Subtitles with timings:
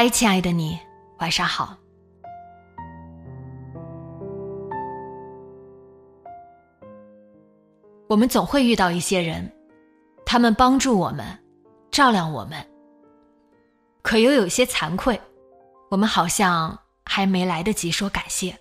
[0.00, 0.78] 嗨，亲爱的你，
[1.18, 1.76] 晚上好。
[8.06, 9.52] 我们总会遇到一些人，
[10.24, 11.26] 他们帮助我们，
[11.90, 12.64] 照亮我们，
[14.00, 15.20] 可又有些惭愧，
[15.90, 18.56] 我们好像还没来得及说感谢。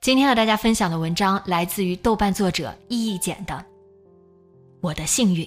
[0.00, 3.52] 今天和大家分享的文章来自于豆瓣作者易易简的
[4.80, 5.44] 《我的幸运》。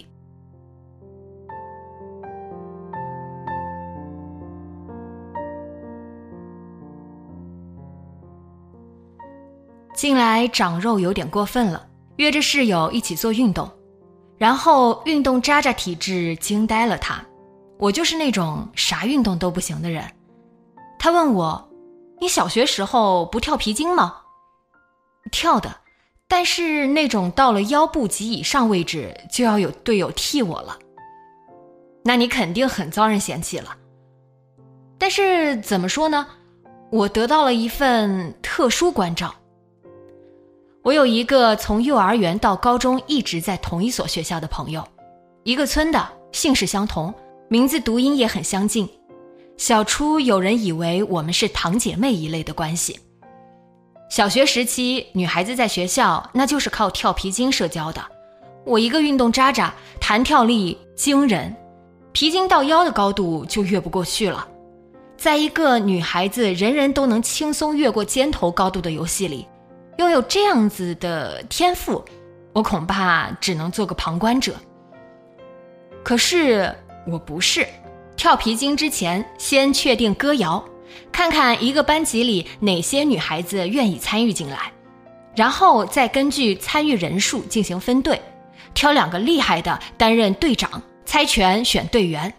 [9.98, 13.67] 近来长肉有点过分了，约着室友一起做运动，
[14.38, 17.20] 然后运动渣渣体质惊呆了他。
[17.80, 20.04] 我就是那种啥运动都不行的人。
[21.00, 21.67] 他问我
[22.22, 24.17] ：“你小学时候不跳皮筋吗？”
[25.34, 25.76] 跳的，
[26.28, 30.77] 但是那种到了腰部及以上位置就要有队友替我了。
[32.04, 33.76] 那你肯定很遭人嫌弃了。
[35.00, 36.27] 但是怎么说呢？
[36.92, 39.33] 我得到了一份特殊关照。
[40.87, 44.81] 我有一个从幼儿园到高中一直在同一所学校的朋友，
[45.43, 47.14] 一个村的，姓氏相同，
[47.49, 48.87] 名字读音也很相近。
[49.58, 52.97] 小初有人以为我们是堂姐妹一类的关系。
[54.09, 58.02] 小学时期，女孩子在学校那就是靠跳皮筋社交的。
[58.64, 61.53] 我一个运动渣渣，弹跳力惊人，
[62.14, 64.47] 皮筋到腰的高度就越不过去了。
[65.17, 69.45] 在一个女孩子人人都能轻松越过肩头高度的游戏里。
[69.97, 72.03] 拥有这样子的天赋，
[72.53, 74.55] 我恐怕只能做个旁观者。
[76.03, 76.73] 可是
[77.08, 77.67] 我不是，
[78.15, 80.63] 跳皮筋之前先确定歌谣，
[81.11, 84.71] 看看一个班级里哪些女孩子愿意参与进来，
[85.35, 88.21] 然后再根据参与人数进行分队，
[88.75, 92.31] 挑两个厉害的担任队长，猜拳选队员。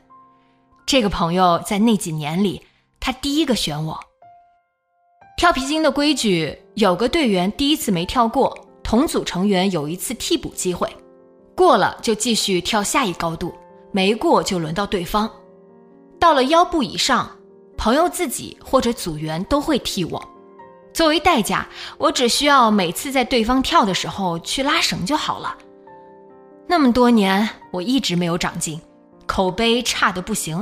[0.86, 2.62] 这个朋友在那几年里，
[3.00, 4.00] 他第一个选我。
[5.38, 10.92] 跳皮筋的规矩，有个队员第一次没跳过，同组成员有一次替补机会，
[11.54, 13.54] 过了就继续跳下一高度，
[13.92, 15.30] 没过就轮到对方。
[16.18, 17.30] 到了腰部以上，
[17.76, 20.20] 朋友自己或者组员都会替我。
[20.92, 21.68] 作为代价，
[21.98, 25.56] 我只需要每次在对方跳的时候去拉绳就好了。
[26.66, 28.80] 那么多年，我一直没有长进，
[29.24, 30.60] 口碑差的不行，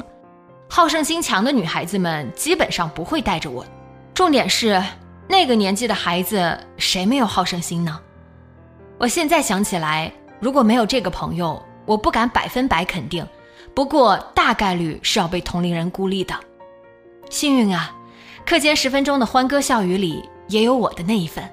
[0.68, 3.64] 好胜心强的女孩子们基本上不会带着我。
[4.16, 4.82] 重点是，
[5.28, 8.00] 那个年纪的孩子谁没有好胜心呢？
[8.96, 10.10] 我现在想起来，
[10.40, 13.28] 如果没有这个朋友，我不敢百分百肯定，
[13.74, 16.34] 不过大概率是要被同龄人孤立的。
[17.28, 17.94] 幸运啊，
[18.46, 21.46] 课间十分钟的欢歌笑语里也有我的那一份。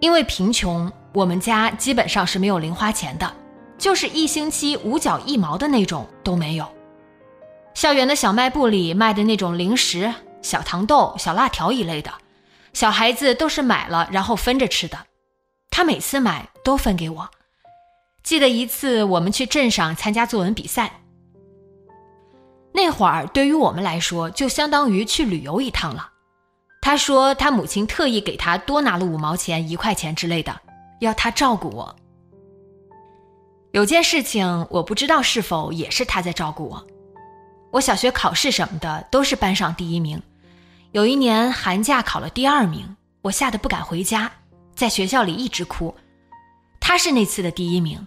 [0.00, 3.32] 因为贫穷，我们家基本上是没有零花钱的，
[3.78, 6.66] 就是一星期五角一毛的那种都没有。
[7.74, 12.12] 校园的小卖部里卖的那种零食、小糖豆、小辣条一类的，
[12.72, 14.96] 小孩子都是买了然后分着吃的。
[15.70, 17.28] 他每次买都分给我。
[18.22, 21.00] 记得一次我们去镇上参加作文比赛，
[22.72, 26.10] 那会儿对于我们来说就相当于去旅游一趟了。
[26.80, 30.58] 他说他母亲特意给他多拿了五毛钱、一块钱之类的，
[31.00, 31.96] 要他照顾我。
[33.72, 36.86] 有件事情我不知道是否也是他在照顾我。
[37.74, 40.22] 我小学考试什么的都是班上第一名，
[40.92, 44.30] 有一年寒假考了第二名，我吓得不敢回家，
[44.76, 45.92] 在学校里一直哭。
[46.80, 48.06] 他是那次的第一名，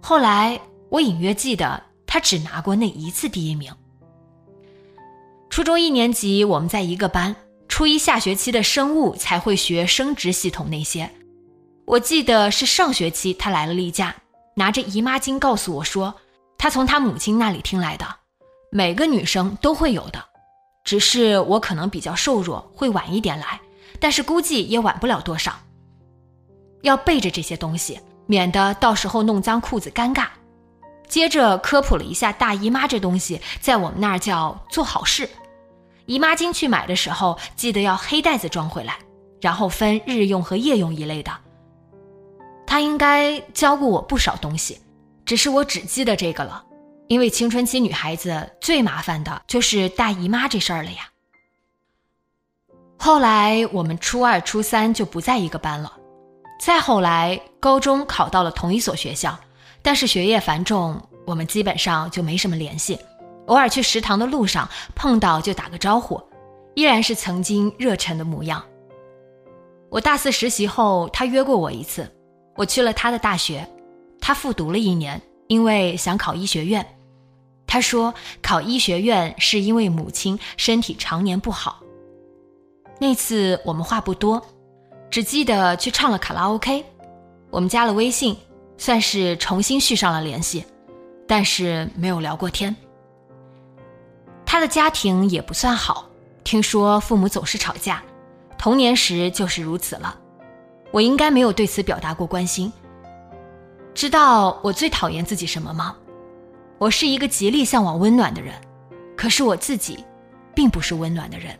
[0.00, 3.74] 后来我隐约记得他只拿过那一次第一名。
[5.50, 7.34] 初中一年级我们在一个班，
[7.66, 11.10] 初一下学期的生物才会学生殖系统那些。
[11.86, 14.14] 我记得是上学期他来了例假，
[14.54, 16.14] 拿着姨妈巾告诉我说。
[16.56, 18.06] 他从他母亲那里听来的，
[18.74, 20.24] 每个女生都会有的，
[20.82, 23.60] 只是我可能比较瘦弱，会晚一点来，
[24.00, 25.52] 但是估计也晚不了多少。
[26.80, 30.28] 要备着这些东西，免得到时候弄脏裤子尴尬。
[31.06, 35.28] 接着科普了一下大姨妈这东西，在我们那儿叫做好事。
[36.06, 38.96] 姨妈巾去买的时候，记得要黑袋子装回来，
[39.42, 41.30] 然后分日用和夜用一类的。
[42.66, 44.80] 他应该教过我不少东西。
[45.26, 46.64] 只是我只记得这个了，
[47.12, 51.10] 因为青春期女孩子最麻烦的就是大姨妈这事儿了呀。
[52.98, 55.92] 后来我们初二、初三就不在一个班了，
[56.58, 59.38] 再后来高中考到了同一所学校，
[59.82, 62.98] 但是学业繁重，我们基本上就没什么联系。
[63.48, 66.18] 偶尔去食堂的路上碰到就打个招呼，
[66.74, 68.64] 依然是曾经热忱的模样。
[69.90, 72.10] 我大四实习后，他约过我一次，
[72.56, 73.68] 我去了他的大学。
[74.18, 76.82] 他复读了一年，因为想考医学院。
[77.72, 81.80] 他说考医学院是因为母亲身体常年不好。
[83.00, 84.46] 那次我们话不多，
[85.08, 86.84] 只记得去唱了卡拉 OK。
[87.48, 88.36] 我们加了微信，
[88.76, 90.62] 算是重新续上了联系，
[91.26, 92.76] 但是没有聊过天。
[94.44, 96.06] 他的家庭也不算好，
[96.44, 98.02] 听说父母总是吵架，
[98.58, 100.14] 童年时就是如此了。
[100.90, 102.70] 我应该没有对此表达过关心。
[103.94, 105.96] 知道我最讨厌自己什么吗？
[106.82, 108.52] 我是一个极力向往温暖的人，
[109.16, 110.04] 可是我自己，
[110.52, 111.56] 并不是温暖的人。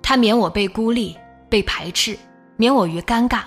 [0.00, 2.16] 他免我被孤立、被排斥，
[2.56, 3.42] 免我于尴尬。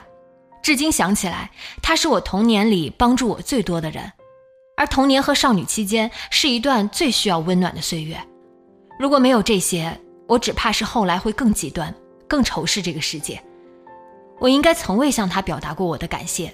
[0.62, 1.50] 至今想起来，
[1.81, 4.12] 他是我童年里帮助我最多的人，
[4.75, 8.19] 而童年和少女期间是一段最需要温暖的岁月。
[9.00, 9.98] 如果没有这些，
[10.28, 11.95] 我只怕是后来会更极端、
[12.28, 13.42] 更仇视这个世界。
[14.38, 16.54] 我应该从未向他表达过我的感谢。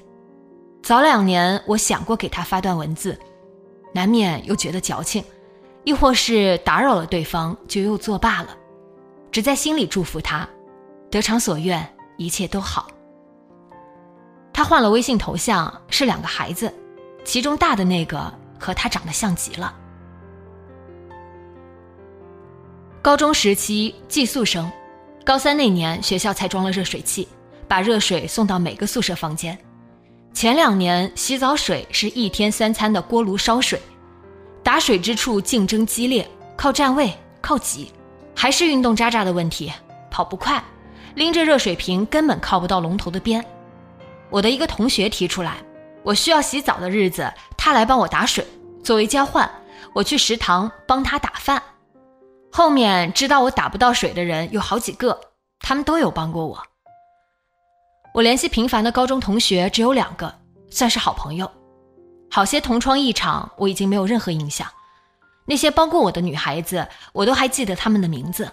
[0.83, 3.17] 早两年，我想过给他发段文字，
[3.93, 5.23] 难免又觉得矫情，
[5.85, 8.49] 亦或是打扰了对方，就又作罢了。
[9.31, 10.45] 只在心里祝福他，
[11.09, 11.87] 得偿所愿，
[12.17, 12.89] 一切都好。
[14.51, 16.71] 他换了微信头像，是两个孩子，
[17.23, 19.73] 其中大的那个和他长得像极了。
[23.01, 24.69] 高中时期寄宿生，
[25.23, 27.25] 高三那年学校才装了热水器，
[27.69, 29.57] 把热水送到每个宿舍房间。
[30.33, 33.79] 前两年洗澡水是一天三餐的锅炉烧水，
[34.63, 36.27] 打水之处竞争激烈，
[36.57, 37.91] 靠站位，靠挤，
[38.35, 39.71] 还是运动渣渣的问题，
[40.09, 40.61] 跑不快，
[41.13, 43.45] 拎着热水瓶根本靠不到龙头的边。
[44.31, 45.57] 我的一个同学提出来，
[46.01, 48.45] 我需要洗澡的日子，他来帮我打水，
[48.83, 49.49] 作为交换，
[49.93, 51.61] 我去食堂帮他打饭。
[52.51, 55.21] 后面知道我打不到水的人有好几个，
[55.59, 56.61] 他们都有帮过我。
[58.13, 60.31] 我联系频繁的高中同学只有两个，
[60.69, 61.49] 算是好朋友。
[62.29, 64.67] 好些同窗一场，我已经没有任何印象。
[65.47, 68.47] 那些帮过我的女孩子，我都还记得她们的名字。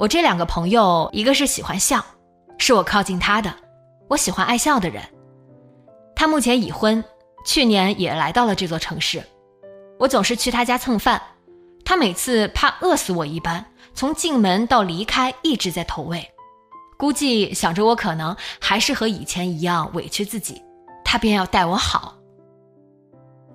[0.00, 2.04] 我这两个朋友，一个是喜欢笑，
[2.58, 3.54] 是我靠近他的。
[4.08, 5.00] 我喜欢爱笑的人。
[6.16, 7.02] 他目前已婚，
[7.46, 9.22] 去年也来到了这座城市。
[10.00, 11.22] 我总是去他家蹭饭，
[11.84, 13.64] 他每次怕饿死我一般，
[13.94, 16.28] 从进门到离开一直在投喂。
[16.96, 20.62] 估计想着我可能还是和以前一样委屈自己，
[21.04, 22.16] 他便要待我好。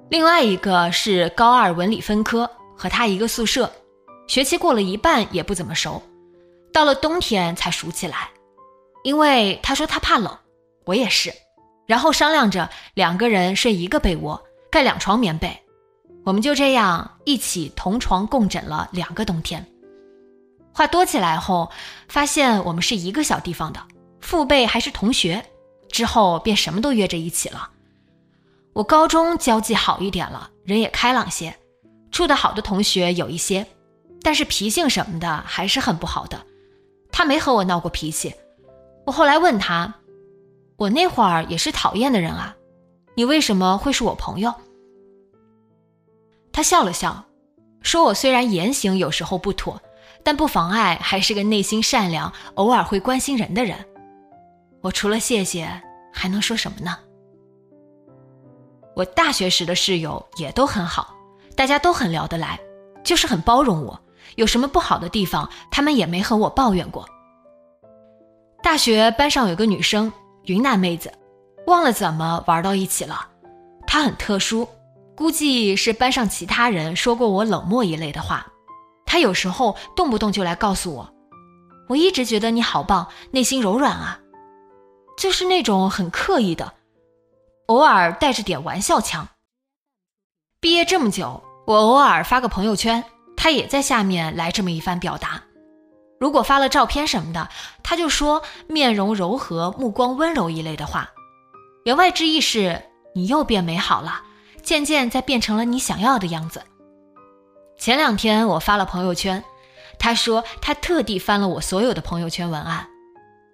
[0.09, 3.71] 另外一个是高二文理分科，和他一个宿舍，
[4.27, 6.01] 学期过了一半也不怎么熟，
[6.73, 8.29] 到了冬天才熟起来。
[9.03, 10.37] 因为他说他怕冷，
[10.85, 11.31] 我也是，
[11.85, 15.57] 然后商量着两个人睡一个被窝，盖两床棉被，
[16.25, 19.65] 我们就这样一起同床共枕了两个冬天。
[20.79, 21.69] 话多起来后，
[22.07, 23.85] 发现我们是一个小地方的，
[24.21, 25.43] 父辈还是同学，
[25.89, 27.69] 之后便什么都约着一起了。
[28.71, 31.53] 我高中交际好一点了，人也开朗些，
[32.11, 33.67] 处得好的同学有一些，
[34.21, 36.45] 但是脾性什么的还是很不好的。
[37.11, 38.33] 他没和我闹过脾气，
[39.05, 39.93] 我后来问他，
[40.77, 42.55] 我那会儿也是讨厌的人啊，
[43.15, 44.53] 你为什么会是我朋友？
[46.53, 47.25] 他笑了笑，
[47.81, 49.77] 说我虽然言行有时候不妥。
[50.23, 53.77] 但不妨碍，还是个内心善良、偶尔会关心人的人。
[54.81, 55.69] 我除了谢谢，
[56.13, 56.97] 还能说什么呢？
[58.95, 61.15] 我大学时的室友也都很好，
[61.55, 62.59] 大家都很聊得来，
[63.03, 63.99] 就是很包容我。
[64.35, 67.07] 有什么不好的地方，他们也没和我抱怨过。
[68.61, 70.11] 大学班上有个女生，
[70.43, 71.11] 云南妹子，
[71.65, 73.27] 忘了怎么玩到一起了。
[73.87, 74.67] 她很特殊，
[75.15, 78.45] 估计是班上其他人说过我冷漠一类的话。
[79.09, 81.11] 他有时候动不动就来告诉我，
[81.87, 84.19] 我一直觉得你好棒，内心柔软啊，
[85.17, 86.75] 就是那种很刻意的。
[87.65, 89.27] 偶尔带着点玩笑腔。
[90.61, 93.03] 毕业这么久，我偶尔发个朋友圈，
[93.35, 95.41] 他也在下面来这么一番表达。
[96.19, 97.49] 如果发了照片什么的，
[97.81, 101.09] 他就说面容柔和、目光温柔一类的话，
[101.85, 102.79] 言外之意是
[103.15, 104.21] 你又变美好了，
[104.61, 106.61] 渐渐在变成了你想要的样子。
[107.79, 109.41] 前两天我发了朋友圈，
[109.97, 112.85] 他说他特地翻了我所有的朋友圈文案，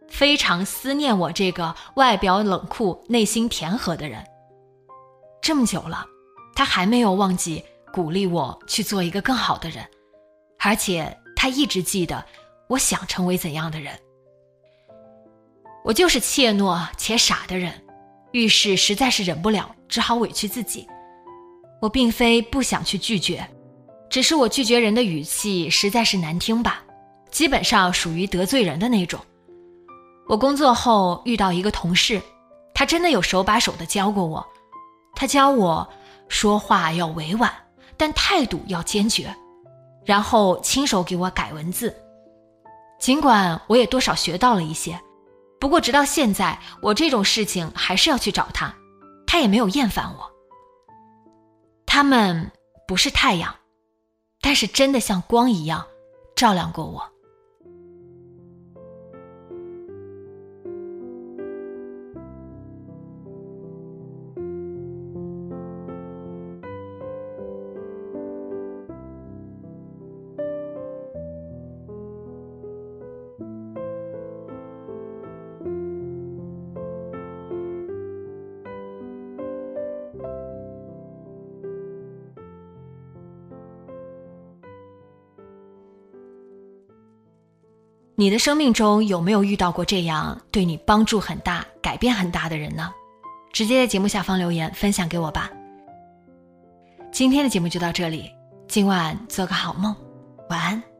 [0.09, 4.25] 非常思念我这个外表冷酷、内心甜和的人。
[5.43, 6.03] 这么久了，
[6.55, 7.63] 他还没有忘记
[7.93, 9.85] 鼓励我去做一个更好的人，
[10.59, 12.25] 而且他一直记得。
[12.67, 13.93] 我想成为怎样的人？
[15.83, 17.71] 我就是怯懦且傻的人，
[18.31, 20.87] 遇事实在是忍不了，只好委屈自己。
[21.79, 23.47] 我并非不想去拒绝，
[24.09, 26.83] 只是我拒绝人的语气实在是难听吧，
[27.31, 29.19] 基本上属于得罪人的那种。
[30.27, 32.21] 我工作后遇到一个同事，
[32.73, 34.45] 他真的有手把手的教过我，
[35.15, 35.87] 他教我
[36.27, 37.51] 说话要委婉，
[37.97, 39.35] 但态度要坚决，
[40.05, 41.95] 然后亲手给我改文字。
[42.99, 44.99] 尽管我也多少学到了一些，
[45.59, 48.73] 不过直到现在，我这种事情还是要去找他，
[49.27, 50.31] 他也没有厌烦我。
[51.85, 52.51] 他们
[52.87, 53.53] 不是太阳，
[54.45, 55.87] 但是真的像光一样
[56.35, 57.14] 照亮过我。
[88.17, 92.89] 你的生命中有没有遇到过这样对你帮助很大、改变很大的人呢？
[93.51, 95.51] 直接在节目下方留言分享给我吧。
[97.11, 98.31] 今天的节目就到这里，
[98.69, 99.93] 今晚做个好梦，
[100.49, 100.94] 晚安。